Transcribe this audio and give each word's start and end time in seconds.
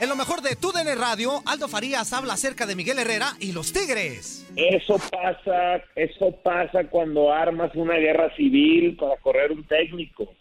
En 0.00 0.08
lo 0.08 0.14
mejor 0.16 0.42
de 0.42 0.54
Tu 0.54 0.70
DN 0.70 0.94
Radio, 0.94 1.42
Aldo 1.44 1.66
Farías 1.66 2.12
habla 2.12 2.34
acerca 2.34 2.66
de 2.66 2.76
Miguel 2.76 3.00
Herrera 3.00 3.32
y 3.40 3.52
los 3.52 3.72
Tigres. 3.72 4.48
Eso 4.54 4.96
pasa, 5.10 5.82
eso 5.96 6.30
pasa 6.42 6.84
cuando 6.84 7.32
armas 7.32 7.72
una 7.74 7.96
guerra 7.96 8.34
civil 8.36 8.96
para 8.96 9.16
correr 9.16 9.50
un 9.50 9.64
técnico. 9.64 10.32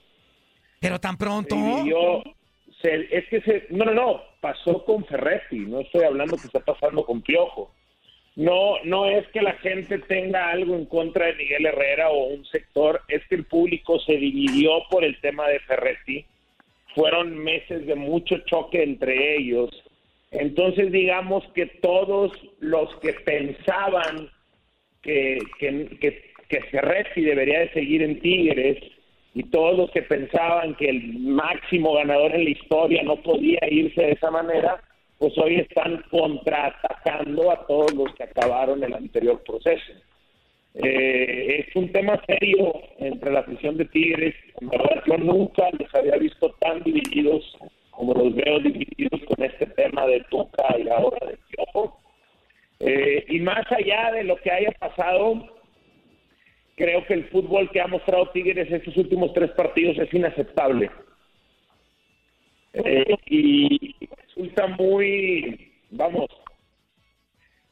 Pero 0.79 0.99
tan 0.99 1.17
pronto. 1.17 1.55
Se- 2.81 3.07
es 3.11 3.27
que 3.29 3.41
se, 3.41 3.65
no, 3.71 3.85
no, 3.85 3.93
no, 3.95 4.21
pasó 4.39 4.85
con 4.85 5.03
Ferretti, 5.05 5.57
no 5.57 5.79
estoy 5.81 6.03
hablando 6.03 6.37
que 6.37 6.45
está 6.45 6.59
pasando 6.59 7.03
con 7.03 7.23
Piojo. 7.23 7.71
No, 8.35 8.75
no 8.83 9.07
es 9.07 9.27
que 9.29 9.41
la 9.41 9.53
gente 9.53 9.97
tenga 9.97 10.49
algo 10.51 10.75
en 10.75 10.85
contra 10.85 11.25
de 11.25 11.33
Miguel 11.33 11.65
Herrera 11.65 12.11
o 12.11 12.25
un 12.27 12.45
sector, 12.45 13.01
es 13.07 13.25
que 13.27 13.33
el 13.33 13.45
público 13.45 13.99
se 14.01 14.13
dividió 14.17 14.83
por 14.91 15.03
el 15.03 15.19
tema 15.19 15.47
de 15.47 15.59
Ferretti. 15.61 16.23
Fueron 16.97 17.37
meses 17.37 17.85
de 17.85 17.93
mucho 17.93 18.39
choque 18.47 18.81
entre 18.81 19.37
ellos. 19.37 19.69
Entonces 20.31 20.91
digamos 20.91 21.43
que 21.53 21.67
todos 21.67 22.31
los 22.59 22.89
que 23.01 23.13
pensaban 23.13 24.31
que, 25.03 25.37
que, 25.59 25.95
que, 26.01 26.23
que 26.49 27.21
debería 27.21 27.59
de 27.59 27.69
seguir 27.73 28.01
en 28.01 28.19
Tigres 28.19 28.83
y 29.35 29.43
todos 29.43 29.77
los 29.77 29.91
que 29.91 30.01
pensaban 30.01 30.73
que 30.73 30.89
el 30.89 31.19
máximo 31.19 31.93
ganador 31.93 32.33
en 32.33 32.45
la 32.45 32.49
historia 32.49 33.03
no 33.03 33.17
podía 33.17 33.59
irse 33.69 34.01
de 34.01 34.11
esa 34.13 34.31
manera, 34.31 34.81
pues 35.19 35.37
hoy 35.37 35.57
están 35.57 36.03
contraatacando 36.09 37.51
a 37.51 37.67
todos 37.67 37.93
los 37.93 38.11
que 38.15 38.23
acabaron 38.23 38.83
el 38.83 38.95
anterior 38.95 39.39
proceso. 39.43 39.93
Eh, 40.83 41.65
es 41.67 41.75
un 41.75 41.91
tema 41.91 42.21
serio 42.27 42.73
entre 42.99 43.31
la 43.31 43.39
afición 43.39 43.77
de 43.77 43.85
Tigres. 43.85 44.35
En 44.61 44.69
verdad, 44.69 45.03
yo 45.07 45.17
nunca 45.17 45.69
les 45.77 45.93
había 45.95 46.17
visto 46.17 46.51
tan 46.59 46.83
divididos 46.83 47.57
como 47.89 48.13
los 48.13 48.35
veo 48.35 48.59
divididos 48.59 49.19
con 49.25 49.43
este 49.43 49.65
tema 49.65 50.05
de 50.05 50.23
Tuca 50.29 50.77
y 50.77 50.87
ahora 50.87 51.25
de 51.25 51.37
Piojo. 51.49 51.99
Eh, 52.79 53.25
y 53.27 53.39
más 53.39 53.65
allá 53.71 54.11
de 54.11 54.23
lo 54.23 54.35
que 54.37 54.51
haya 54.51 54.71
pasado, 54.73 55.47
creo 56.75 57.03
que 57.07 57.15
el 57.15 57.27
fútbol 57.29 57.71
que 57.71 57.81
ha 57.81 57.87
mostrado 57.87 58.29
Tigres 58.29 58.71
estos 58.71 58.95
últimos 58.97 59.33
tres 59.33 59.49
partidos 59.51 59.97
es 59.97 60.13
inaceptable. 60.13 60.91
Eh, 62.73 63.15
y 63.25 63.95
resulta 64.27 64.67
muy, 64.67 65.71
vamos, 65.89 66.27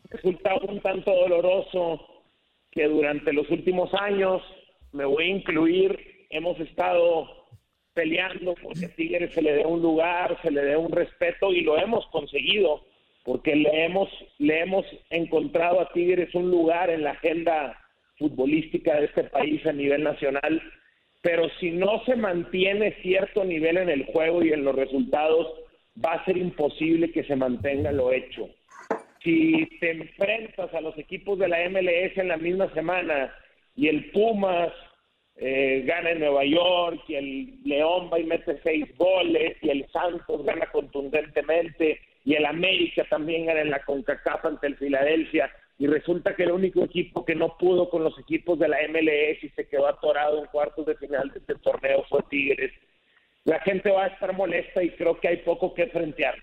resulta 0.09 0.55
un 0.67 0.79
tanto 0.79 1.11
doloroso 1.13 2.14
que 2.75 2.87
durante 2.87 3.31
los 3.31 3.49
últimos 3.49 3.89
años, 3.93 4.43
me 4.91 5.05
voy 5.05 5.23
a 5.23 5.35
incluir, 5.37 5.97
hemos 6.29 6.59
estado 6.59 7.47
peleando 7.93 8.53
porque 8.61 8.89
Tigres 8.89 9.33
se 9.33 9.41
le 9.41 9.53
dé 9.53 9.65
un 9.65 9.81
lugar, 9.81 10.37
se 10.41 10.51
le 10.51 10.61
dé 10.61 10.75
un 10.75 10.91
respeto 10.91 11.53
y 11.53 11.61
lo 11.61 11.77
hemos 11.77 12.05
conseguido 12.07 12.81
porque 13.23 13.55
le 13.55 13.85
hemos, 13.85 14.09
le 14.37 14.59
hemos 14.59 14.85
encontrado 15.09 15.79
a 15.79 15.91
Tigres 15.93 16.35
un 16.35 16.51
lugar 16.51 16.89
en 16.89 17.03
la 17.03 17.11
agenda 17.11 17.79
futbolística 18.17 18.99
de 18.99 19.05
este 19.05 19.23
país 19.23 19.65
a 19.65 19.71
nivel 19.71 20.03
nacional, 20.03 20.61
pero 21.21 21.49
si 21.59 21.71
no 21.71 22.03
se 22.05 22.15
mantiene 22.15 22.93
cierto 23.01 23.43
nivel 23.43 23.77
en 23.77 23.89
el 23.89 24.05
juego 24.05 24.43
y 24.43 24.51
en 24.51 24.63
los 24.63 24.75
resultados, 24.75 25.47
va 26.03 26.13
a 26.13 26.25
ser 26.25 26.37
imposible 26.37 27.11
que 27.11 27.23
se 27.23 27.35
mantenga 27.35 27.91
lo 27.91 28.11
hecho. 28.11 28.49
Si 29.25 29.65
te 29.79 29.89
enfrentas 29.89 30.71
a 30.73 30.81
los 30.81 30.95
equipos 30.99 31.39
de 31.39 31.47
la 31.47 31.67
MLS 31.67 32.15
en 32.15 32.27
la 32.27 32.37
misma 32.37 32.71
semana 32.75 33.33
y 33.75 33.87
el 33.87 34.11
Pumas 34.11 34.71
eh, 35.35 35.81
gana 35.83 36.11
en 36.11 36.19
Nueva 36.19 36.45
York 36.45 37.01
y 37.07 37.15
el 37.15 37.63
León 37.63 38.11
va 38.13 38.19
y 38.19 38.23
mete 38.23 38.59
seis 38.61 38.85
goles 38.97 39.57
y 39.63 39.69
el 39.71 39.87
Santos 39.91 40.45
gana 40.45 40.67
contundentemente 40.67 41.99
y 42.23 42.35
el 42.35 42.45
América 42.45 43.03
también 43.09 43.47
gana 43.47 43.61
en 43.61 43.71
la 43.71 43.83
CONCACAF 43.83 44.45
ante 44.45 44.67
el 44.67 44.77
Filadelfia 44.77 45.51
y 45.79 45.87
resulta 45.87 46.35
que 46.35 46.43
el 46.43 46.51
único 46.51 46.83
equipo 46.83 47.25
que 47.25 47.33
no 47.33 47.57
pudo 47.57 47.89
con 47.89 48.03
los 48.03 48.17
equipos 48.19 48.59
de 48.59 48.67
la 48.67 48.77
MLS 48.87 49.43
y 49.43 49.49
se 49.55 49.67
quedó 49.67 49.87
atorado 49.87 50.39
en 50.39 50.45
cuartos 50.45 50.85
de 50.85 50.95
final 50.97 51.31
de 51.31 51.39
este 51.39 51.55
torneo 51.55 52.05
fue 52.09 52.21
Tigres. 52.29 52.71
La 53.43 53.59
gente 53.61 53.89
va 53.89 54.05
a 54.05 54.07
estar 54.07 54.33
molesta 54.33 54.83
y 54.83 54.91
creo 54.91 55.19
que 55.19 55.29
hay 55.29 55.37
poco 55.37 55.73
que 55.73 55.87
frentear. 55.87 56.35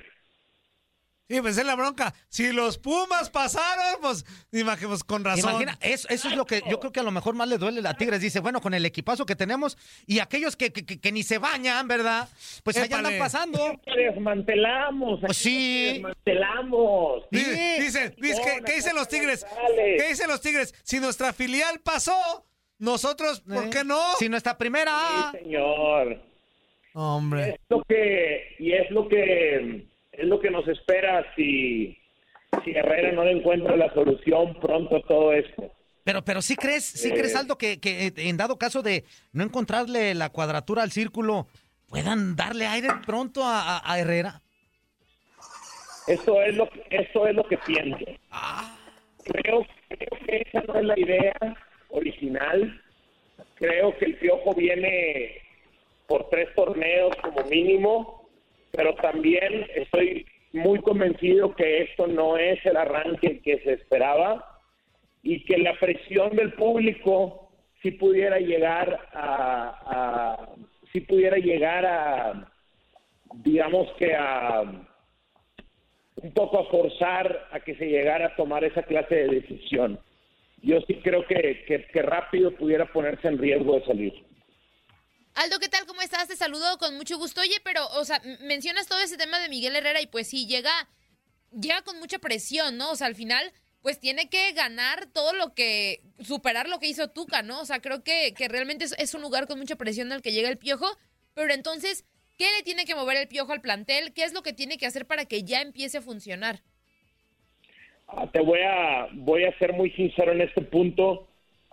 Sí, 1.32 1.40
pues 1.40 1.56
es 1.56 1.64
la 1.64 1.74
bronca. 1.76 2.12
Si 2.28 2.52
los 2.52 2.76
Pumas 2.76 3.30
pasaron, 3.30 4.00
pues, 4.02 4.26
imagínate, 4.52 5.02
con 5.06 5.24
razón. 5.24 5.50
Imagina, 5.50 5.78
eso, 5.80 6.06
eso 6.10 6.28
es 6.28 6.36
lo 6.36 6.44
que 6.44 6.62
yo 6.68 6.78
creo 6.78 6.92
que 6.92 7.00
a 7.00 7.02
lo 7.02 7.10
mejor 7.10 7.34
más 7.34 7.48
le 7.48 7.56
duele 7.56 7.86
a 7.88 7.94
Tigres. 7.94 8.20
Dice, 8.20 8.40
bueno, 8.40 8.60
con 8.60 8.74
el 8.74 8.84
equipazo 8.84 9.24
que 9.24 9.34
tenemos 9.34 9.78
y 10.06 10.18
aquellos 10.18 10.56
que, 10.56 10.72
que, 10.74 10.84
que- 10.84 11.00
que 11.00 11.10
ni 11.10 11.22
se 11.22 11.38
bañan, 11.38 11.88
¿verdad? 11.88 12.28
Pues 12.64 12.76
allá 12.76 12.98
andan 12.98 13.16
pasando. 13.18 13.80
Desmantelamos. 13.96 15.20
Pues 15.24 15.36
sí. 15.38 15.92
Desmantelamos. 15.94 17.24
Di- 17.30 17.80
Dicen, 17.80 18.14
Luis, 18.18 18.38
¿qué, 18.40 18.62
qué 18.64 18.74
dicen 18.74 18.94
los 18.94 19.08
Tigres? 19.08 19.46
¿Qué 19.98 20.08
dicen 20.08 20.28
los 20.28 20.40
Tigres? 20.42 20.74
Si 20.82 21.00
nuestra 21.00 21.32
filial 21.32 21.80
pasó, 21.80 22.44
nosotros, 22.78 23.40
¿por 23.40 23.70
qué 23.70 23.84
no? 23.84 24.00
Si 24.18 24.28
nuestra 24.28 24.58
primera. 24.58 25.30
Sí, 25.32 25.38
señor. 25.44 26.20
Hombre. 26.94 27.50
Es 27.54 27.60
lo 27.70 27.82
que 27.88 28.54
y 28.58 28.72
es 28.72 28.90
lo 28.90 29.08
que 29.08 29.86
es 30.22 30.28
lo 30.28 30.40
que 30.40 30.50
nos 30.50 30.66
espera 30.68 31.24
si 31.36 31.98
si 32.64 32.70
Herrera 32.72 33.12
no 33.12 33.24
le 33.24 33.32
encuentra 33.32 33.76
la 33.76 33.92
solución 33.94 34.54
pronto 34.60 34.96
a 34.96 35.02
todo 35.02 35.32
esto. 35.32 35.72
Pero, 36.04 36.22
pero 36.24 36.42
sí 36.42 36.54
crees, 36.56 36.84
sí 36.84 37.08
Eh. 37.08 37.14
crees, 37.14 37.34
Aldo, 37.34 37.56
que, 37.56 37.80
que 37.80 38.12
en 38.16 38.36
dado 38.36 38.58
caso 38.58 38.82
de 38.82 39.04
no 39.32 39.42
encontrarle 39.42 40.14
la 40.14 40.28
cuadratura 40.30 40.82
al 40.82 40.90
círculo, 40.92 41.46
puedan 41.88 42.36
darle 42.36 42.66
aire 42.66 42.88
pronto 43.06 43.42
a, 43.44 43.78
a- 43.78 43.92
a 43.92 43.98
Herrera. 43.98 44.42
Eso 46.06 46.42
es 46.42 46.56
lo 46.56 46.68
que, 46.68 46.82
eso 46.90 47.26
es 47.26 47.34
lo 47.34 47.44
que 47.44 47.56
pienso. 47.58 48.04
Creo, 49.24 49.64
creo 49.88 50.18
que 50.26 50.42
esa 50.46 50.60
no 50.66 50.74
es 50.78 50.84
la 50.84 50.98
idea 50.98 51.34
original. 51.90 52.82
Creo 53.54 53.96
que 53.98 54.06
el 54.06 54.16
Piojo 54.18 54.52
viene 54.54 55.36
por 56.08 56.28
tres 56.28 56.48
torneos 56.56 57.14
como 57.22 57.44
mínimo, 57.48 58.21
pero 58.72 58.94
también 58.96 59.66
estoy 59.74 60.26
muy 60.52 60.80
convencido 60.80 61.54
que 61.54 61.82
esto 61.82 62.06
no 62.06 62.36
es 62.36 62.64
el 62.66 62.76
arranque 62.76 63.40
que 63.40 63.58
se 63.60 63.74
esperaba 63.74 64.60
y 65.22 65.44
que 65.44 65.58
la 65.58 65.78
presión 65.78 66.34
del 66.34 66.52
público 66.54 67.50
sí 67.82 67.92
pudiera 67.92 68.38
llegar 68.38 69.08
a, 69.12 69.78
a 69.86 70.48
sí 70.92 71.00
pudiera 71.00 71.36
llegar 71.36 71.86
a 71.86 72.52
digamos 73.36 73.88
que 73.98 74.14
a 74.14 74.62
un 76.16 76.32
poco 76.32 76.60
a 76.60 76.70
forzar 76.70 77.48
a 77.52 77.60
que 77.60 77.74
se 77.76 77.86
llegara 77.86 78.26
a 78.26 78.36
tomar 78.36 78.64
esa 78.64 78.82
clase 78.82 79.14
de 79.14 79.28
decisión. 79.28 79.98
Yo 80.62 80.80
sí 80.86 81.00
creo 81.02 81.26
que, 81.26 81.64
que, 81.66 81.86
que 81.86 82.02
rápido 82.02 82.54
pudiera 82.54 82.86
ponerse 82.92 83.26
en 83.26 83.38
riesgo 83.38 83.74
de 83.74 83.84
salir. 83.86 84.12
Aldo, 85.34 85.58
¿qué 85.58 85.68
tal? 85.68 85.81
¿Cómo 86.22 86.30
estás? 86.30 86.38
Te 86.38 86.44
saludo 86.44 86.78
con 86.78 86.96
mucho 86.96 87.18
gusto. 87.18 87.40
Oye, 87.40 87.56
pero, 87.64 87.84
o 87.98 88.04
sea, 88.04 88.22
mencionas 88.42 88.86
todo 88.86 89.00
ese 89.00 89.16
tema 89.16 89.40
de 89.40 89.48
Miguel 89.48 89.74
Herrera 89.74 90.00
y 90.00 90.06
pues 90.06 90.28
sí, 90.28 90.46
llega, 90.46 90.70
llega 91.50 91.82
con 91.82 91.98
mucha 91.98 92.20
presión, 92.20 92.76
¿no? 92.76 92.92
O 92.92 92.96
sea, 92.96 93.08
al 93.08 93.16
final, 93.16 93.50
pues 93.80 93.98
tiene 93.98 94.28
que 94.28 94.52
ganar 94.52 95.06
todo 95.06 95.32
lo 95.32 95.52
que, 95.54 96.00
superar 96.20 96.68
lo 96.68 96.78
que 96.78 96.86
hizo 96.86 97.10
Tuca, 97.10 97.42
¿no? 97.42 97.60
O 97.60 97.64
sea, 97.64 97.80
creo 97.80 98.04
que, 98.04 98.34
que 98.36 98.46
realmente 98.46 98.84
es, 98.84 98.94
es 98.98 99.14
un 99.14 99.22
lugar 99.22 99.48
con 99.48 99.58
mucha 99.58 99.74
presión 99.74 100.12
al 100.12 100.22
que 100.22 100.30
llega 100.30 100.48
el 100.48 100.58
Piojo, 100.58 100.86
pero 101.34 101.52
entonces, 101.52 102.04
¿qué 102.38 102.46
le 102.56 102.62
tiene 102.62 102.84
que 102.84 102.94
mover 102.94 103.16
el 103.16 103.26
Piojo 103.26 103.52
al 103.52 103.60
plantel? 103.60 104.12
¿Qué 104.12 104.22
es 104.22 104.32
lo 104.32 104.42
que 104.42 104.52
tiene 104.52 104.78
que 104.78 104.86
hacer 104.86 105.06
para 105.06 105.24
que 105.24 105.42
ya 105.42 105.60
empiece 105.60 105.98
a 105.98 106.02
funcionar? 106.02 106.60
Ah, 108.06 108.30
Te 108.30 108.40
voy 108.40 108.60
a, 108.60 109.08
voy 109.12 109.44
a 109.44 109.58
ser 109.58 109.72
muy 109.72 109.90
sincero 109.92 110.30
en 110.30 110.42
este 110.42 110.62
punto. 110.62 111.31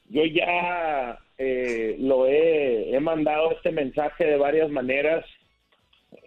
Yo 0.09 0.25
ya 0.25 1.19
eh, 1.37 1.95
lo 1.99 2.27
he, 2.27 2.99
mandado 2.99 3.51
este 3.51 3.71
mensaje 3.71 4.25
de 4.25 4.37
varias 4.37 4.69
maneras. 4.69 5.25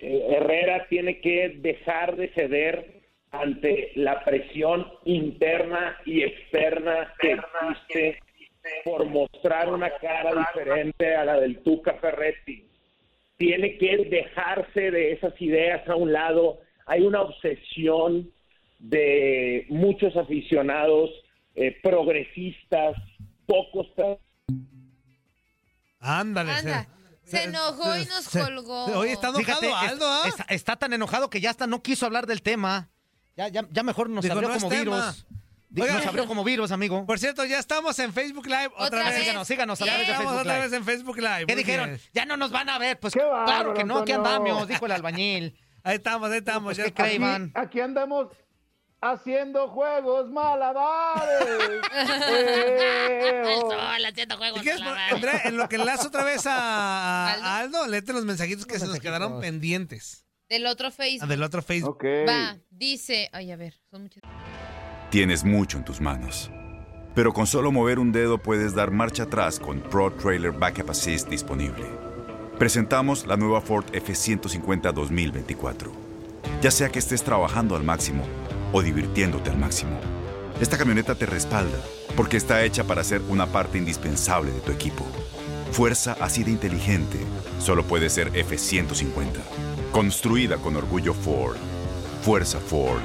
Eh, 0.00 0.26
Herrera 0.30 0.86
tiene 0.88 1.20
que 1.20 1.50
dejar 1.58 2.16
de 2.16 2.28
ceder 2.28 3.02
ante 3.32 3.92
la 3.96 4.24
presión 4.24 4.86
interna 5.04 5.96
y 6.06 6.22
externa 6.22 7.12
que 7.18 7.32
existe 7.32 8.18
por 8.84 9.06
mostrar 9.06 9.72
una 9.72 9.90
cara 9.98 10.32
diferente 10.34 11.14
a 11.14 11.24
la 11.24 11.40
del 11.40 11.58
Tuca 11.62 11.94
Ferretti. 11.94 12.68
Tiene 13.36 13.76
que 13.78 13.96
dejarse 13.98 14.90
de 14.92 15.12
esas 15.12 15.40
ideas 15.42 15.88
a 15.88 15.96
un 15.96 16.12
lado. 16.12 16.60
Hay 16.86 17.02
una 17.02 17.22
obsesión 17.22 18.30
de 18.78 19.66
muchos 19.68 20.16
aficionados 20.16 21.10
eh, 21.54 21.76
progresistas, 21.82 22.96
pocos 23.46 23.86
Ándale. 26.00 26.52
Anda, 26.52 26.88
se 27.24 27.44
enojó 27.44 27.96
y 27.96 28.04
nos 28.06 28.28
colgó. 28.28 28.84
Oye, 28.98 29.12
está 29.12 29.28
enojado 29.28 29.60
Fíjate, 29.60 29.72
Aldo, 29.72 30.06
¿ah? 30.06 30.22
está, 30.26 30.44
está 30.48 30.76
tan 30.76 30.92
enojado 30.92 31.30
que 31.30 31.40
ya 31.40 31.50
hasta 31.50 31.66
no 31.66 31.82
quiso 31.82 32.06
hablar 32.06 32.26
del 32.26 32.42
tema. 32.42 32.88
Ya, 33.36 33.48
ya, 33.48 33.64
ya 33.70 33.82
mejor 33.82 34.10
nos 34.10 34.22
Dijo, 34.24 34.34
abrió 34.34 34.48
"No 34.48 34.54
es 34.56 34.62
como 34.62 34.70
tema". 34.76 34.82
virus. 35.12 35.26
Di- 35.70 35.80
Oiga. 35.80 35.94
Nos 35.94 36.06
abrió 36.06 36.26
como 36.26 36.44
virus, 36.44 36.70
amigo. 36.70 37.06
Por 37.06 37.18
cierto, 37.18 37.44
ya 37.46 37.58
estamos 37.58 37.98
en 37.98 38.12
Facebook 38.12 38.44
Live 38.46 38.66
otra, 38.74 38.84
Otra 38.86 39.04
vez. 39.04 39.14
vez. 39.14 39.20
Síganos, 39.22 39.48
síganos 39.48 39.80
a 39.80 39.84
través 39.86 40.06
de 40.06 40.12
Estamos 40.12 40.32
Facebook 40.32 40.40
otra 40.40 40.54
Live. 40.54 40.64
vez 40.68 40.72
en 40.78 40.84
Facebook 40.84 41.16
Live. 41.16 41.46
¿Qué 41.46 41.54
Muy 41.54 41.64
dijeron? 41.64 41.88
bien. 41.90 42.00
Ya 42.12 42.26
no 42.26 42.36
nos 42.36 42.50
van 42.50 42.68
a 42.68 42.78
ver. 42.78 43.00
Pues 43.00 43.14
Qué 43.14 43.20
bárbaro, 43.20 43.46
claro 43.46 43.74
que 43.74 43.84
no, 43.84 43.98
aquí 44.00 44.12
Antonio. 44.12 44.36
andamos, 44.38 44.68
dijo 44.68 44.84
el 44.84 44.92
albañil. 44.92 45.56
Ahí 45.84 45.96
estamos, 45.96 46.30
ahí 46.30 46.38
estamos. 46.38 46.64
Pues, 46.64 46.76
ya 46.76 46.82
¿qué 46.84 46.88
estamos. 46.88 47.06
cree, 47.08 47.16
Iván? 47.16 47.52
Aquí 47.54 47.80
andamos 47.80 48.28
haciendo 49.02 49.68
juegos 49.68 50.30
malabares. 50.30 51.82
Eh, 52.34 53.42
oh. 53.56 53.70
¿Y 54.56 54.60
qué 54.62 54.70
es, 54.72 54.80
Andrea, 55.10 55.42
en 55.44 55.56
lo 55.56 55.68
que 55.68 55.76
enlazo 55.76 56.08
otra 56.08 56.24
vez 56.24 56.46
a, 56.46 57.32
a- 57.34 57.58
Aldo. 57.58 57.86
léete 57.86 58.12
los 58.12 58.24
mensajitos 58.24 58.66
que 58.66 58.78
se 58.78 58.86
nos 58.86 58.98
quedaron 59.00 59.40
pendientes. 59.40 60.24
Del 60.48 60.66
otro 60.66 60.88
Ah, 60.88 60.90
Facebook. 60.90 61.28
Del 61.28 61.42
otro 61.42 61.62
Facebook. 61.62 61.96
Ok. 61.96 62.04
Va, 62.28 62.56
dice, 62.70 63.28
ay, 63.32 63.50
a 63.52 63.56
ver, 63.56 63.74
son 63.90 64.02
muchas. 64.02 64.22
Tienes 65.10 65.44
mucho 65.44 65.78
en 65.78 65.84
tus 65.84 66.00
manos. 66.00 66.50
Pero 67.14 67.32
con 67.32 67.46
solo 67.46 67.72
mover 67.72 67.98
un 67.98 68.12
dedo 68.12 68.38
puedes 68.38 68.74
dar 68.74 68.90
marcha 68.90 69.24
atrás 69.24 69.58
con 69.58 69.80
Pro 69.80 70.12
Trailer 70.12 70.52
Backup 70.52 70.90
Assist 70.90 71.28
disponible. 71.28 71.84
Presentamos 72.58 73.26
la 73.26 73.36
nueva 73.36 73.60
Ford 73.60 73.84
F150 73.92 74.92
2024. 74.92 75.92
Ya 76.60 76.70
sea 76.70 76.88
que 76.90 76.98
estés 76.98 77.22
trabajando 77.22 77.76
al 77.76 77.82
máximo 77.82 78.24
o 78.72 78.82
divirtiéndote 78.82 79.50
al 79.50 79.58
máximo, 79.58 79.98
esta 80.60 80.78
camioneta 80.78 81.14
te 81.14 81.26
respalda 81.26 81.78
porque 82.16 82.36
está 82.36 82.64
hecha 82.64 82.84
para 82.84 83.04
ser 83.04 83.20
una 83.28 83.46
parte 83.46 83.78
indispensable 83.78 84.50
de 84.50 84.60
tu 84.60 84.72
equipo. 84.72 85.06
Fuerza 85.72 86.16
así 86.20 86.44
de 86.44 86.50
inteligente 86.50 87.18
solo 87.58 87.84
puede 87.84 88.10
ser 88.10 88.32
F150. 88.32 89.40
Construida 89.90 90.56
con 90.58 90.76
orgullo 90.76 91.14
Ford. 91.14 91.56
Fuerza 92.22 92.60
Ford. 92.60 93.00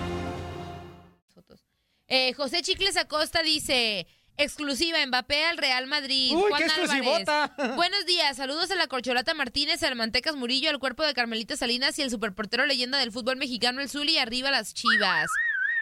Eh, 2.09 2.33
José 2.33 2.61
Chicles 2.61 2.95
Acosta 2.95 3.41
dice, 3.43 4.07
exclusiva, 4.37 5.05
Mbappé 5.05 5.45
al 5.45 5.57
Real 5.57 5.87
Madrid. 5.87 6.31
Uy, 6.33 6.43
Juan 6.49 6.61
qué 6.61 6.65
exclusivota. 6.65 7.53
Buenos 7.75 8.05
días, 8.05 8.37
saludos 8.37 8.71
a 8.71 8.75
la 8.75 8.87
Corcholata 8.87 9.33
Martínez, 9.33 9.83
al 9.83 9.95
Mantecas 9.95 10.35
Murillo, 10.35 10.69
al 10.69 10.79
cuerpo 10.79 11.03
de 11.03 11.13
Carmelita 11.13 11.57
Salinas 11.57 11.97
y 11.99 12.03
el 12.03 12.09
superportero 12.09 12.65
leyenda 12.65 12.97
del 12.97 13.11
fútbol 13.11 13.37
mexicano, 13.37 13.81
el 13.81 13.89
Zuli, 13.89 14.13
y 14.13 14.17
arriba 14.19 14.51
las 14.51 14.73
chivas. 14.73 15.29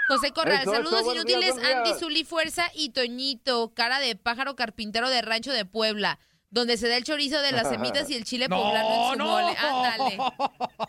José 0.08 0.32
Corral, 0.32 0.62
Eso, 0.62 0.72
saludos 0.72 1.02
inútiles, 1.16 1.56
días. 1.56 1.68
Andy 1.76 1.94
Zuli 2.00 2.24
Fuerza 2.24 2.70
y 2.76 2.90
Toñito, 2.90 3.74
cara 3.74 4.00
de 4.00 4.16
pájaro 4.16 4.56
carpintero 4.56 5.10
de 5.10 5.22
Rancho 5.22 5.52
de 5.52 5.66
Puebla, 5.66 6.20
donde 6.52 6.78
se 6.78 6.88
da 6.88 6.96
el 6.96 7.04
chorizo 7.04 7.42
de 7.42 7.52
las 7.52 7.68
semitas 7.70 8.10
y 8.10 8.16
el 8.16 8.24
chile 8.24 8.48
poblano 8.50 8.90
en 8.90 9.12
su 9.12 9.18
no. 9.18 9.26
mole. 9.26 9.58
Ándale. 9.58 10.18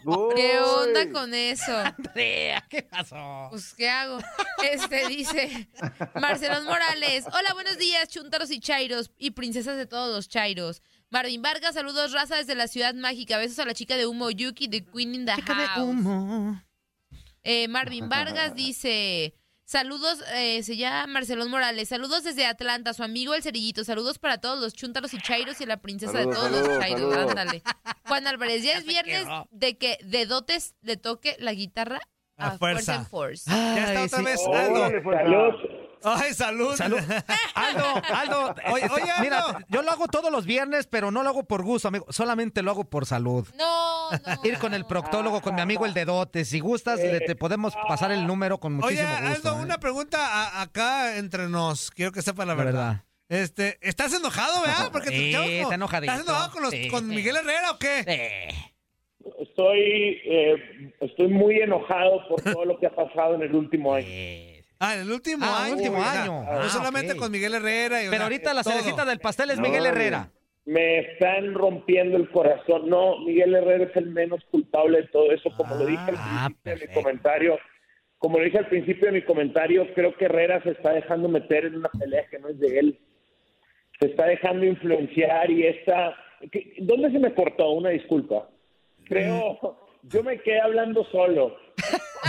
Uy. 0.05 0.35
¿Qué 0.37 0.59
onda 0.61 1.11
con 1.11 1.33
eso? 1.35 1.77
Andrea, 1.77 2.65
¿qué 2.69 2.83
pasó? 2.83 3.49
Pues, 3.51 3.73
¿qué 3.75 3.89
hago? 3.89 4.19
Este 4.63 5.09
dice 5.09 5.69
Marcelón 6.21 6.65
Morales. 6.67 7.25
Hola, 7.33 7.55
buenos 7.55 7.79
días, 7.79 8.09
chuntaros 8.09 8.51
y 8.51 8.61
chairos 8.61 9.11
y 9.19 9.31
princesas 9.33 9.77
de 9.77 9.87
todos 9.87 10.15
los 10.15 10.29
chairos. 10.29 10.83
Marvin 11.09 11.41
Vargas, 11.41 11.75
saludos, 11.75 12.13
raza 12.13 12.37
desde 12.37 12.55
la 12.55 12.69
ciudad 12.69 12.93
mágica. 12.95 13.39
Besos 13.39 13.59
a 13.61 13.65
la 13.65 13.75
chica 13.75 13.97
de 13.97 14.07
humo 14.07 14.31
Yuki 14.31 14.67
de 14.69 14.85
Queen 14.85 15.15
in 15.15 15.25
the 15.25 15.35
Chica 15.37 15.55
de 15.55 15.67
House. 15.69 15.79
humo. 15.89 16.63
Eh, 17.49 17.69
Marvin 17.69 18.09
Vargas 18.09 18.55
dice: 18.55 19.35
Saludos, 19.65 20.23
eh, 20.35 20.63
se 20.63 20.77
llama 20.77 21.07
Marcelón 21.07 21.51
Morales. 21.51 21.89
Saludos 21.89 22.23
desde 22.25 22.45
Atlanta, 22.47 22.93
su 22.93 23.03
amigo 23.03 23.35
el 23.35 23.43
cerillito. 23.43 23.85
Saludos 23.85 24.19
para 24.19 24.39
todos 24.39 24.61
los 24.61 24.75
chuntaros 24.75 25.15
y 25.15 25.19
chairos 25.21 25.61
y 25.61 25.67
la 25.67 25.77
princesa 25.79 26.13
Saludos, 26.13 26.35
de 26.35 26.41
todos 26.41 26.69
los 26.69 26.79
chairos. 26.79 27.01
saludos. 27.15 27.31
Ándale. 27.31 27.63
Juan 28.07 28.27
Álvarez, 28.27 28.63
ya 28.63 28.79
es 28.79 28.85
viernes 28.85 29.27
de 29.51 29.79
que 29.79 29.99
de 30.05 30.27
dotes 30.27 30.75
le 30.83 30.97
toque 30.97 31.37
la 31.39 31.53
guitarra 31.53 32.01
A 32.37 32.49
a, 32.49 32.59
fuerza. 32.59 32.59
Fuerza 32.59 32.95
en 32.97 33.07
Force. 33.07 33.51
Ya 33.51 33.85
está 33.93 34.05
otra 34.05 34.19
sí. 34.19 34.25
vez 34.25 34.41
Órale, 34.47 34.85
Aldo. 34.85 35.03
fuerza. 35.03 35.23
Salud. 35.25 35.55
Ay, 36.05 36.35
salud. 36.35 36.75
Salud. 36.77 36.99
Aldo, 37.55 37.85
Aldo. 38.15 38.55
Oye, 38.73 38.85
este, 38.85 39.03
oye, 39.03 39.13
Mira, 39.21 39.41
Aldo. 39.41 39.59
yo 39.69 39.83
lo 39.83 39.91
hago 39.91 40.07
todos 40.09 40.31
los 40.31 40.45
viernes, 40.47 40.87
pero 40.87 41.11
no 41.11 41.23
lo 41.23 41.31
hago 41.31 41.45
por 41.45 41.63
gusto, 41.65 41.89
amigo. 41.89 42.07
Solamente 42.11 42.63
lo 42.63 42.71
hago 42.71 42.85
por 42.85 43.07
salud. 43.07 43.47
No, 43.57 44.11
no. 44.11 44.19
Ir 44.45 44.59
con 44.59 44.75
el 44.75 44.85
proctólogo, 44.87 45.41
con 45.41 45.55
mi 45.55 45.61
amigo 45.61 45.87
el 45.87 45.95
dedote. 45.95 46.45
Si 46.45 46.61
gustas, 46.61 47.01
le- 47.01 47.21
te 47.21 47.35
podemos 47.37 47.75
pasar 47.89 48.13
el 48.13 48.27
número 48.27 48.59
con 48.59 48.75
Oye, 48.85 49.03
muchísimo 49.03 49.29
gusto. 49.31 49.49
Aldo, 49.51 49.61
¿eh? 49.61 49.65
una 49.65 49.79
pregunta 49.79 50.19
a- 50.27 50.63
acá 50.63 51.17
entre 51.17 51.49
nos. 51.49 51.91
Quiero 51.91 52.13
que 52.13 52.23
sepa 52.23 52.45
la 52.45 52.55
La 52.55 52.63
verdad. 52.65 52.87
verdad. 52.89 53.03
Este, 53.29 53.79
¿estás 53.81 54.13
enojado, 54.15 54.61
verdad? 54.61 54.89
Porque 54.93 55.11
te 55.11 55.17
Sí, 55.17 55.35
está 55.59 55.75
enojadito. 55.75 56.13
¿Estás 56.13 56.29
enojado 56.29 56.53
con, 56.53 56.63
los- 56.63 56.71
Sí. 56.71 56.89
con 56.89 57.09
Miguel 57.09 57.37
Herrera 57.37 57.73
o 57.73 57.79
qué? 57.79 58.05
Eh, 58.07 58.49
Estoy, 59.41 60.21
eh, 60.25 60.93
estoy 61.01 61.27
muy 61.29 61.57
enojado 61.61 62.29
por 62.29 62.41
todo 62.43 62.65
lo 62.65 62.79
que 62.79 62.87
ha 62.87 62.95
pasado 62.95 63.35
en 63.35 63.43
el 63.43 63.55
último 63.57 63.93
año. 63.95 64.07
Ah, 64.79 64.95
en 64.95 65.01
el 65.03 65.13
último 65.13 65.45
Ah, 65.47 65.65
año. 65.65 65.77
último 65.77 66.03
año. 66.03 66.43
No 66.43 66.51
Ah, 66.61 66.69
solamente 66.69 67.17
con 67.17 67.31
Miguel 67.33 67.55
Herrera. 67.55 68.03
y, 68.03 68.07
o 68.09 68.11
Pero 68.11 68.19
sea, 68.19 68.27
ahorita 68.27 68.55
la 68.55 68.63
cerecita 68.65 69.05
del 69.05 69.21
pastel 69.21 69.51
es 69.51 69.57
No, 69.57 69.63
Miguel. 69.63 69.87
Herrera. 69.87 70.31
Me 70.67 70.99
están 70.99 71.55
rompiendo 71.55 72.17
el 72.17 72.29
corazón. 72.31 72.89
No, 72.89 73.19
Miguel 73.21 73.55
Herrera 73.55 73.85
es 73.85 73.97
el 73.97 74.07
menos 74.11 74.45
culpable 74.51 75.03
de 75.03 75.09
todo 75.09 75.31
eso, 75.33 75.51
como 75.57 75.77
lo 75.77 75.87
dije 75.87 76.03
al 76.09 76.17
Ah, 76.19 76.49
principio 76.63 76.75
de 76.75 76.87
mi 76.89 76.95
comentario. 77.03 77.59
Como 78.19 78.39
lo 78.39 78.45
dije 78.45 78.59
al 78.59 78.69
principio 78.69 79.07
de 79.07 79.13
mi 79.13 79.23
comentario, 79.23 79.87
creo 79.95 80.17
que 80.17 80.25
Herrera 80.25 80.63
se 80.63 80.71
está 80.71 80.91
dejando 80.93 81.29
meter 81.29 81.67
en 81.67 81.77
una 81.77 81.89
pelea 81.91 82.27
que 82.29 82.39
no 82.39 82.49
es 82.49 82.59
de 82.59 82.79
él. 82.79 82.99
Se 84.01 84.09
está 84.09 84.27
dejando 84.27 84.67
influenciar 84.67 85.51
y 85.51 85.67
está... 85.67 86.15
¿Qué- 86.51 86.75
¿Dónde 86.81 87.11
se 87.13 87.19
me 87.19 87.33
cortó? 87.33 87.71
Una 87.71 87.91
disculpa. 87.91 88.49
Creo... 89.05 89.79
Yo 90.03 90.23
me 90.23 90.39
quedé 90.41 90.61
hablando 90.61 91.05
solo. 91.11 91.57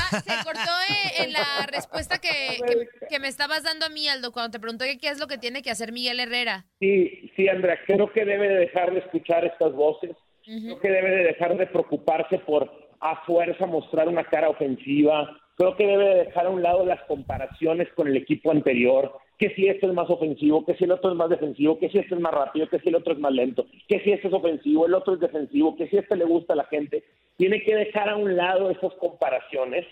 Se 0.09 0.43
cortó 0.43 0.71
eh, 0.89 1.23
en 1.23 1.33
la 1.33 1.65
respuesta 1.67 2.19
que, 2.19 2.59
que, 2.65 3.07
que 3.07 3.19
me 3.19 3.27
estabas 3.27 3.63
dando 3.63 3.85
a 3.85 3.89
mí, 3.89 4.07
Aldo, 4.07 4.31
cuando 4.31 4.51
te 4.51 4.59
pregunté 4.59 4.97
qué 4.97 5.09
es 5.09 5.19
lo 5.19 5.27
que 5.27 5.37
tiene 5.37 5.61
que 5.61 5.71
hacer 5.71 5.91
Miguel 5.91 6.19
Herrera. 6.19 6.65
Sí, 6.79 7.31
sí, 7.35 7.47
Andrea, 7.47 7.79
creo 7.85 8.11
que 8.11 8.25
debe 8.25 8.47
de 8.47 8.55
dejar 8.55 8.93
de 8.93 8.99
escuchar 8.99 9.45
estas 9.45 9.73
voces. 9.73 10.15
Creo 10.43 10.79
que 10.79 10.89
debe 10.89 11.11
de 11.11 11.23
dejar 11.25 11.57
de 11.57 11.67
preocuparse 11.67 12.39
por 12.39 12.71
a 13.01 13.25
fuerza 13.25 13.65
mostrar 13.65 14.07
una 14.07 14.23
cara 14.23 14.49
ofensiva. 14.49 15.37
Creo 15.57 15.75
que 15.75 15.87
debe 15.87 16.05
de 16.05 16.25
dejar 16.25 16.45
a 16.45 16.49
un 16.49 16.61
lado 16.61 16.85
las 16.85 17.01
comparaciones 17.03 17.87
con 17.93 18.07
el 18.07 18.15
equipo 18.15 18.51
anterior, 18.51 19.11
que 19.39 19.49
si 19.55 19.67
este 19.67 19.87
es 19.87 19.93
más 19.93 20.09
ofensivo, 20.09 20.63
que 20.65 20.75
si 20.75 20.83
el 20.83 20.91
otro 20.91 21.11
es 21.11 21.17
más 21.17 21.29
defensivo, 21.29 21.79
que 21.79 21.89
si 21.89 21.97
este 21.97 22.13
es 22.13 22.21
más 22.21 22.33
rápido, 22.33 22.69
que 22.69 22.79
si 22.79 22.89
el 22.89 22.95
otro 22.95 23.13
es 23.13 23.19
más 23.19 23.31
lento, 23.31 23.65
que 23.87 23.99
si 24.01 24.11
este 24.11 24.27
es 24.27 24.33
ofensivo, 24.33 24.85
el 24.85 24.93
otro 24.93 25.15
es 25.15 25.19
defensivo, 25.19 25.75
que 25.75 25.87
si 25.87 25.97
este 25.97 26.15
le 26.15 26.25
gusta 26.25 26.53
a 26.53 26.57
la 26.57 26.65
gente. 26.65 27.03
Tiene 27.37 27.63
que 27.63 27.75
dejar 27.75 28.09
a 28.09 28.17
un 28.17 28.35
lado 28.35 28.69
esas 28.69 28.93
comparaciones 28.95 29.85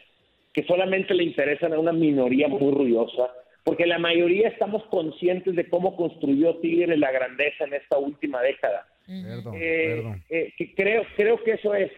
que 0.54 0.64
solamente 0.64 1.14
le 1.14 1.24
interesan 1.24 1.74
a 1.74 1.80
una 1.80 1.92
minoría 1.92 2.48
muy 2.48 2.72
ruidosa, 2.72 3.32
porque 3.64 3.88
la 3.88 3.98
mayoría 3.98 4.48
estamos 4.48 4.84
conscientes 4.86 5.56
de 5.56 5.68
cómo 5.68 5.96
construyó 5.96 6.58
Tigres 6.58 6.98
la 6.98 7.12
grandeza 7.12 7.66
en 7.66 7.74
esta 7.74 7.98
última 7.98 8.42
década. 8.42 8.88
Eh, 9.08 10.04
eh, 10.30 10.54
que 10.58 10.74
creo, 10.74 11.04
creo 11.16 11.44
que 11.44 11.54
eso 11.54 11.74
es. 11.74 11.92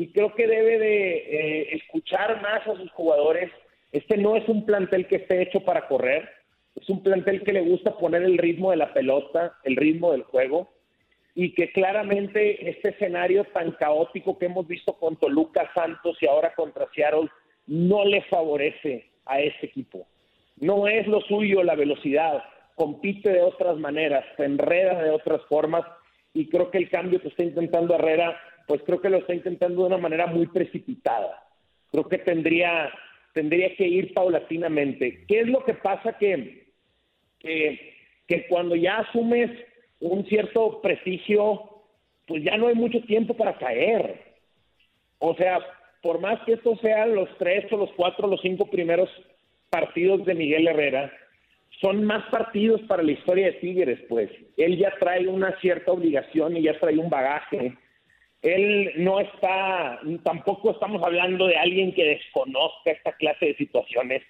Y 0.00 0.12
creo 0.12 0.34
que 0.34 0.46
debe 0.46 0.78
de 0.78 1.16
eh, 1.16 1.74
escuchar 1.74 2.40
más 2.40 2.66
a 2.66 2.74
sus 2.74 2.90
jugadores. 2.92 3.52
Este 3.92 4.16
no 4.16 4.34
es 4.34 4.48
un 4.48 4.64
plantel 4.64 5.06
que 5.06 5.16
esté 5.16 5.42
hecho 5.42 5.60
para 5.60 5.88
correr. 5.88 6.26
Es 6.74 6.88
un 6.88 7.02
plantel 7.02 7.42
que 7.42 7.52
le 7.52 7.60
gusta 7.60 7.98
poner 7.98 8.22
el 8.22 8.38
ritmo 8.38 8.70
de 8.70 8.78
la 8.78 8.94
pelota, 8.94 9.58
el 9.62 9.76
ritmo 9.76 10.12
del 10.12 10.22
juego. 10.22 10.72
Y 11.34 11.52
que 11.52 11.70
claramente 11.72 12.70
este 12.70 12.88
escenario 12.88 13.44
tan 13.52 13.72
caótico 13.72 14.38
que 14.38 14.46
hemos 14.46 14.66
visto 14.66 14.94
con 14.94 15.16
Toluca 15.16 15.70
Santos 15.74 16.16
y 16.22 16.26
ahora 16.26 16.54
contra 16.54 16.88
Seattle 16.94 17.28
no 17.66 18.06
le 18.06 18.22
favorece 18.22 19.10
a 19.26 19.42
este 19.42 19.66
equipo. 19.66 20.06
No 20.56 20.88
es 20.88 21.06
lo 21.08 21.20
suyo 21.20 21.62
la 21.62 21.74
velocidad. 21.74 22.42
Compite 22.74 23.28
de 23.28 23.42
otras 23.42 23.76
maneras, 23.76 24.24
se 24.38 24.46
enreda 24.46 25.02
de 25.02 25.10
otras 25.10 25.42
formas 25.44 25.84
y 26.32 26.48
creo 26.48 26.70
que 26.70 26.78
el 26.78 26.88
cambio 26.88 27.20
que 27.20 27.28
está 27.28 27.42
intentando 27.42 27.94
Herrera, 27.96 28.40
pues 28.70 28.82
creo 28.86 29.00
que 29.00 29.10
lo 29.10 29.16
está 29.16 29.34
intentando 29.34 29.82
de 29.82 29.88
una 29.88 29.98
manera 29.98 30.28
muy 30.28 30.46
precipitada. 30.46 31.42
Creo 31.90 32.08
que 32.08 32.18
tendría, 32.18 32.88
tendría 33.34 33.74
que 33.74 33.84
ir 33.84 34.14
paulatinamente. 34.14 35.24
¿Qué 35.26 35.40
es 35.40 35.48
lo 35.48 35.64
que 35.64 35.74
pasa 35.74 36.16
que, 36.16 36.68
que, 37.40 37.94
que 38.28 38.46
cuando 38.46 38.76
ya 38.76 38.98
asumes 38.98 39.50
un 39.98 40.24
cierto 40.26 40.80
prestigio, 40.80 41.82
pues 42.28 42.44
ya 42.44 42.56
no 42.58 42.68
hay 42.68 42.76
mucho 42.76 43.02
tiempo 43.02 43.36
para 43.36 43.58
caer? 43.58 44.22
O 45.18 45.34
sea, 45.34 45.58
por 46.00 46.20
más 46.20 46.38
que 46.46 46.52
estos 46.52 46.78
sean 46.78 47.16
los 47.16 47.28
tres 47.38 47.64
o 47.72 47.76
los 47.76 47.90
cuatro 47.96 48.28
o 48.28 48.30
los 48.30 48.40
cinco 48.40 48.70
primeros 48.70 49.10
partidos 49.68 50.24
de 50.26 50.34
Miguel 50.34 50.68
Herrera, 50.68 51.12
son 51.80 52.04
más 52.04 52.24
partidos 52.30 52.80
para 52.82 53.02
la 53.02 53.10
historia 53.10 53.46
de 53.46 53.54
Tigres, 53.54 53.98
pues. 54.08 54.30
Él 54.56 54.78
ya 54.78 54.92
trae 55.00 55.26
una 55.26 55.58
cierta 55.58 55.90
obligación 55.90 56.56
y 56.56 56.62
ya 56.62 56.78
trae 56.78 56.98
un 56.98 57.10
bagaje. 57.10 57.76
Él 58.42 58.92
no 58.96 59.20
está, 59.20 60.00
tampoco 60.22 60.70
estamos 60.70 61.02
hablando 61.02 61.46
de 61.46 61.56
alguien 61.56 61.92
que 61.92 62.04
desconozca 62.04 62.90
esta 62.90 63.12
clase 63.12 63.46
de 63.46 63.56
situaciones. 63.56 64.22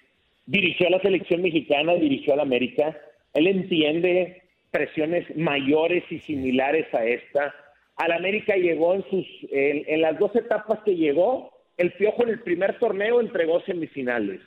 Dirigió 0.45 0.87
a 0.87 0.91
la 0.91 1.01
selección 1.01 1.41
mexicana, 1.41 1.93
dirigió 1.93 2.33
a 2.33 2.37
la 2.37 2.43
América. 2.43 2.97
Él 3.33 3.47
entiende 3.47 4.41
presiones 4.69 5.25
mayores 5.37 6.03
y 6.09 6.19
similares 6.19 6.93
a 6.93 7.05
esta. 7.05 7.55
Al 7.95 8.11
América 8.11 8.55
llegó 8.55 8.95
en 8.95 9.03
sus, 9.09 9.25
en, 9.51 9.83
en 9.87 10.01
las 10.01 10.19
dos 10.19 10.35
etapas 10.35 10.79
que 10.83 10.95
llegó, 10.95 11.51
el 11.77 11.93
Piojo 11.93 12.23
en 12.23 12.29
el 12.29 12.39
primer 12.41 12.79
torneo 12.79 13.21
entregó 13.21 13.61
semifinales. 13.61 14.41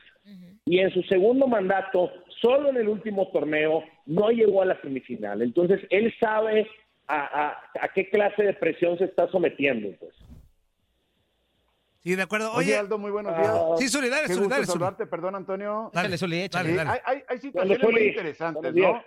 Y 0.67 0.79
en 0.79 0.91
su 0.93 1.03
segundo 1.03 1.47
mandato 1.47 2.11
solo 2.41 2.71
en 2.71 2.77
el 2.77 2.89
último 2.89 3.29
torneo 3.29 3.85
no 4.07 4.31
llegó 4.31 4.63
a 4.63 4.67
la 4.67 4.81
semifinal. 4.81 5.43
Entonces, 5.43 5.81
él 5.91 6.13
sabe 6.19 6.67
a, 7.09 7.61
qué 7.95 8.09
clase 8.11 8.43
de 8.43 8.55
presión 8.55 8.97
se 8.99 9.05
está 9.05 9.29
sometiendo. 9.29 9.97
Pues. 9.99 10.15
Sí, 12.03 12.15
de 12.15 12.23
acuerdo. 12.23 12.53
Oye, 12.53 12.77
Aldo, 12.77 12.99
muy 12.99 13.11
buenos 13.11 13.37
días. 13.37 13.55
sí, 13.79 13.85
Qué 13.85 13.91
solidario. 13.91 14.29
gusto 14.37 14.65
saludarte, 14.65 15.07
perdón, 15.07 15.37
Antonio. 15.37 15.91
Dale, 15.95 16.19
Zuli, 16.19 16.43
échale, 16.43 16.71
Sí, 16.71 16.77
dale. 16.77 16.91
Hay, 16.91 17.01
hay- 17.05 17.23
hay 17.29 17.39
situaciones 17.39 17.83
muy 17.83 18.03
interesantes. 18.03 18.75
¿no? 18.75 19.03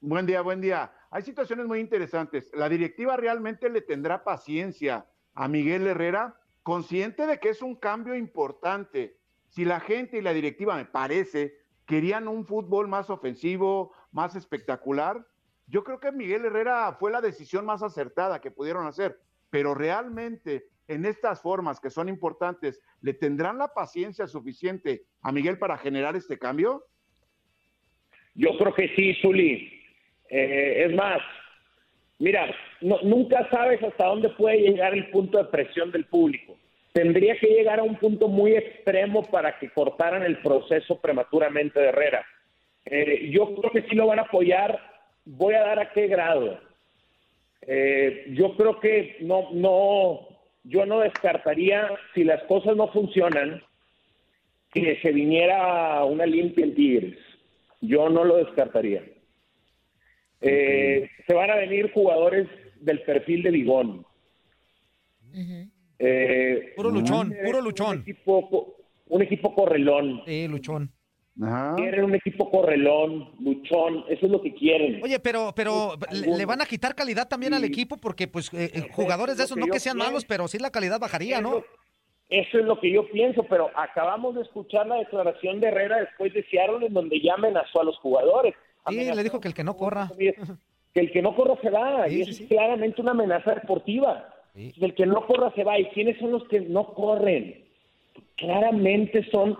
Buen 0.00 0.26
día, 0.26 0.40
buen 0.42 0.60
día. 0.60 0.92
Hay 1.10 1.22
situaciones 1.22 1.66
muy 1.66 1.80
interesantes. 1.80 2.50
La 2.54 2.68
directiva 2.68 3.16
realmente 3.16 3.68
le 3.68 3.80
tendrá 3.80 4.22
paciencia 4.24 5.06
a 5.34 5.48
Miguel 5.48 5.86
Herrera, 5.86 6.38
consciente 6.62 7.26
de 7.26 7.38
que 7.38 7.48
es 7.50 7.62
un 7.62 7.74
cambio 7.76 8.14
importante. 8.14 9.18
Si 9.48 9.64
la 9.64 9.80
gente 9.80 10.18
y 10.18 10.22
la 10.22 10.32
directiva, 10.32 10.76
me 10.76 10.84
parece, 10.84 11.58
querían 11.86 12.28
un 12.28 12.46
fútbol 12.46 12.88
más 12.88 13.10
ofensivo, 13.10 13.92
más 14.12 14.36
espectacular, 14.36 15.26
yo 15.70 15.82
creo 15.84 16.00
que 16.00 16.12
Miguel 16.12 16.44
Herrera 16.44 16.94
fue 16.98 17.10
la 17.10 17.20
decisión 17.20 17.64
más 17.64 17.82
acertada 17.82 18.40
que 18.40 18.50
pudieron 18.50 18.86
hacer. 18.86 19.16
Pero 19.50 19.74
realmente, 19.74 20.64
en 20.86 21.04
estas 21.04 21.40
formas 21.42 21.80
que 21.80 21.90
son 21.90 22.08
importantes, 22.08 22.80
¿le 23.00 23.14
tendrán 23.14 23.58
la 23.58 23.68
paciencia 23.68 24.26
suficiente 24.26 25.02
a 25.22 25.32
Miguel 25.32 25.58
para 25.58 25.76
generar 25.78 26.14
este 26.16 26.38
cambio? 26.38 26.84
Yo 28.34 28.56
creo 28.58 28.74
que 28.74 28.88
sí, 28.94 29.14
Zuli. 29.20 29.82
Eh, 30.28 30.84
es 30.86 30.94
más, 30.94 31.18
mira, 32.20 32.46
no- 32.80 33.00
nunca 33.02 33.48
sabes 33.50 33.82
hasta 33.82 34.06
dónde 34.06 34.28
puede 34.30 34.58
llegar 34.58 34.94
el 34.94 35.10
punto 35.10 35.38
de 35.38 35.44
presión 35.46 35.90
del 35.90 36.06
público. 36.06 36.56
Tendría 36.92 37.36
que 37.38 37.48
llegar 37.48 37.80
a 37.80 37.84
un 37.84 37.96
punto 37.96 38.28
muy 38.28 38.52
extremo 38.54 39.28
para 39.30 39.58
que 39.58 39.70
cortaran 39.70 40.22
el 40.22 40.40
proceso 40.42 41.00
prematuramente 41.00 41.78
de 41.80 41.88
Herrera. 41.88 42.24
Eh, 42.84 43.30
yo 43.30 43.54
creo 43.56 43.70
que 43.72 43.88
sí 43.88 43.94
lo 43.96 44.06
van 44.06 44.20
a 44.20 44.22
apoyar. 44.22 44.78
Voy 45.32 45.54
a 45.54 45.60
dar 45.60 45.78
a 45.78 45.92
qué 45.92 46.08
grado. 46.08 46.58
Eh, 47.62 48.26
yo 48.32 48.56
creo 48.56 48.80
que 48.80 49.16
no, 49.20 49.50
no, 49.52 50.26
yo 50.64 50.86
no 50.86 50.98
descartaría 51.00 51.88
si 52.14 52.24
las 52.24 52.42
cosas 52.44 52.74
no 52.76 52.88
funcionan 52.88 53.62
que 54.72 54.98
se 55.00 55.12
viniera 55.12 56.02
una 56.04 56.26
limpia 56.26 56.64
en 56.64 56.74
Tigres. 56.74 57.18
Yo 57.80 58.08
no 58.08 58.24
lo 58.24 58.38
descartaría. 58.38 59.04
Eh, 60.40 61.08
se 61.26 61.34
van 61.34 61.50
a 61.50 61.56
venir 61.56 61.92
jugadores 61.92 62.48
del 62.80 63.00
perfil 63.02 63.42
de 63.44 63.50
Bigón. 63.52 64.04
Eh, 65.98 66.72
Puro 66.74 66.90
luchón, 66.90 67.32
puro 67.44 67.58
Un 67.58 67.64
luchón. 67.64 68.00
equipo, 68.00 68.48
co- 68.50 68.76
un 69.08 69.22
equipo 69.22 69.54
correlón. 69.54 70.22
Sí, 70.26 70.48
luchón. 70.48 70.90
Quieren 71.76 72.04
un 72.04 72.14
equipo 72.14 72.50
correlón, 72.50 73.30
luchón. 73.40 74.04
Eso 74.08 74.26
es 74.26 74.32
lo 74.32 74.42
que 74.42 74.54
quieren. 74.54 75.00
Oye, 75.02 75.18
pero, 75.20 75.52
pero 75.56 75.94
le, 76.12 76.36
le 76.36 76.46
van 76.46 76.60
a 76.60 76.66
quitar 76.66 76.94
calidad 76.94 77.28
también 77.28 77.54
al 77.54 77.64
equipo 77.64 77.96
porque, 77.96 78.28
pues, 78.28 78.52
eh, 78.52 78.70
eh, 78.74 78.88
jugadores 78.92 79.38
de 79.38 79.44
esos, 79.44 79.54
que 79.54 79.60
no 79.60 79.66
que 79.72 79.80
sean 79.80 79.96
pienso. 79.96 80.10
malos, 80.10 80.24
pero 80.26 80.48
sí 80.48 80.58
la 80.58 80.70
calidad 80.70 81.00
bajaría, 81.00 81.40
¿no? 81.40 81.64
Eso 82.28 82.58
es 82.58 82.64
lo 82.64 82.78
que 82.78 82.92
yo 82.92 83.08
pienso, 83.10 83.42
pero 83.44 83.70
acabamos 83.74 84.34
de 84.34 84.42
escuchar 84.42 84.86
la 84.86 84.96
declaración 84.96 85.60
de 85.60 85.68
Herrera 85.68 86.00
después 86.00 86.32
de 86.34 86.44
Seattle 86.44 86.86
en 86.86 86.92
donde 86.92 87.20
ya 87.20 87.34
amenazó 87.34 87.80
a 87.80 87.84
los 87.84 87.96
jugadores. 87.98 88.54
Sí, 88.88 88.96
le 88.96 89.22
dijo 89.22 89.40
que 89.40 89.48
el 89.48 89.54
que 89.54 89.64
no 89.64 89.76
corra. 89.76 90.10
Que 90.92 90.98
el 91.02 91.12
que 91.12 91.22
no 91.22 91.36
corra 91.36 91.54
se 91.62 91.70
va, 91.70 92.08
y 92.08 92.22
eso 92.22 92.32
es 92.32 92.48
claramente 92.48 93.00
una 93.00 93.12
amenaza 93.12 93.54
deportiva. 93.54 94.28
El 94.56 94.92
que 94.96 95.06
no 95.06 95.24
corra 95.24 95.52
se 95.54 95.62
va. 95.62 95.78
¿Y 95.78 95.84
quiénes 95.90 96.18
son 96.18 96.32
los 96.32 96.42
que 96.48 96.58
no 96.62 96.94
corren? 96.94 97.64
Claramente 98.36 99.24
son 99.30 99.56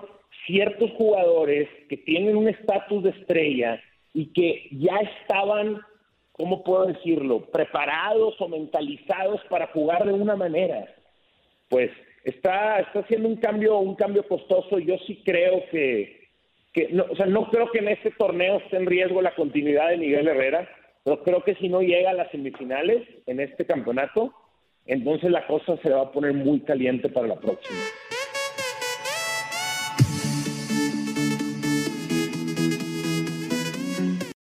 ciertos 0.47 0.91
jugadores 0.93 1.69
que 1.89 1.97
tienen 1.97 2.37
un 2.37 2.49
estatus 2.49 3.03
de 3.05 3.11
estrella 3.11 3.83
y 4.13 4.33
que 4.33 4.69
ya 4.73 4.97
estaban, 4.97 5.81
¿cómo 6.33 6.65
puedo 6.65 6.87
decirlo?, 6.87 7.51
preparados 7.51 8.41
o 8.41 8.49
mentalizados 8.49 9.41
para 9.49 9.69
jugar 9.69 10.07
de 10.07 10.13
una 10.13 10.37
manera. 10.37 10.89
Pues 11.69 11.91
está, 12.25 12.81
está 12.81 13.01
haciendo 13.01 13.29
un 13.29 13.37
cambio, 13.37 13.79
un 13.79 13.95
cambio 13.95 14.27
costoso. 14.27 14.79
Yo 14.79 14.97
sí 15.07 15.23
creo 15.25 15.65
que, 15.71 16.29
que 16.73 16.89
no, 16.91 17.07
o 17.11 17.17
sea, 17.17 17.27
no 17.27 17.49
creo 17.51 17.71
que 17.71 17.79
en 17.79 17.89
este 17.89 18.11
torneo 18.11 18.59
esté 18.59 18.77
en 18.77 18.87
riesgo 18.87 19.23
la 19.23 19.35
continuidad 19.35 19.91
de 19.91 19.99
Miguel 19.99 20.29
Herrera, 20.29 20.69
pero 21.05 21.23
creo 21.23 21.45
que 21.45 21.55
si 21.55 21.69
no 21.69 21.81
llega 21.81 22.11
a 22.11 22.15
las 22.15 22.31
semifinales 22.31 23.07
en 23.27 23.41
este 23.41 23.65
campeonato, 23.65 24.35
entonces 24.87 25.31
la 25.31 25.47
cosa 25.47 25.77
se 25.79 25.91
va 25.91 26.03
a 26.03 26.13
poner 26.13 26.35
muy 26.35 26.61
caliente 26.61 27.09
para 27.09 27.29
la 27.29 27.37
próxima. 27.37 27.79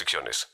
restricciones. 0.00 0.48